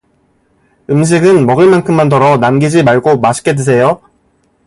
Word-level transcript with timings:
음식은 0.89 1.45
먹을 1.45 1.69
만큼만 1.69 2.09
덜어 2.09 2.37
남기지 2.37 2.81
말고 2.81 3.19
맛있게 3.19 3.53
드세요! 3.53 4.01